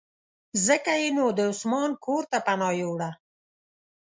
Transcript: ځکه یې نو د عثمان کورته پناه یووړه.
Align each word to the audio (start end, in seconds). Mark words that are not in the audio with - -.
ځکه 0.67 0.91
یې 1.01 1.09
نو 1.17 1.25
د 1.37 1.39
عثمان 1.51 1.89
کورته 2.05 2.37
پناه 2.45 2.73
یووړه. 2.81 3.09